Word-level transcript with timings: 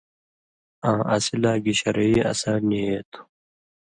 آں 0.87 0.99
اسی 1.15 1.35
لا 1.41 1.53
گی 1.63 1.73
شرعی 1.79 2.19
اثر 2.31 2.57
نی 2.67 2.79
اے 2.89 2.97
تُھو۔ 3.11 3.21